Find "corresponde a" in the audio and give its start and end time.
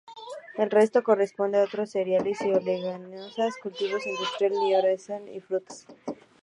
1.03-1.63